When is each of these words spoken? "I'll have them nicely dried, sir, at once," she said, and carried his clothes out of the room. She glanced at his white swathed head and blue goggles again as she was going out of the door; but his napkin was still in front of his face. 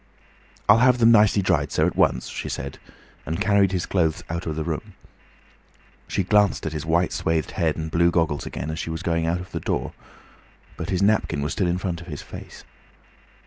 "I'll 0.67 0.79
have 0.79 0.97
them 0.97 1.11
nicely 1.11 1.43
dried, 1.43 1.71
sir, 1.71 1.85
at 1.85 1.95
once," 1.95 2.27
she 2.27 2.49
said, 2.49 2.79
and 3.23 3.39
carried 3.39 3.71
his 3.71 3.85
clothes 3.85 4.23
out 4.31 4.47
of 4.47 4.55
the 4.55 4.63
room. 4.63 4.93
She 6.07 6.23
glanced 6.23 6.65
at 6.65 6.73
his 6.73 6.87
white 6.87 7.13
swathed 7.13 7.51
head 7.51 7.77
and 7.77 7.91
blue 7.91 8.09
goggles 8.09 8.47
again 8.47 8.71
as 8.71 8.79
she 8.79 8.89
was 8.89 9.03
going 9.03 9.27
out 9.27 9.39
of 9.41 9.51
the 9.51 9.59
door; 9.59 9.93
but 10.75 10.89
his 10.89 11.03
napkin 11.03 11.43
was 11.43 11.51
still 11.51 11.67
in 11.67 11.77
front 11.77 12.01
of 12.01 12.07
his 12.07 12.23
face. 12.23 12.63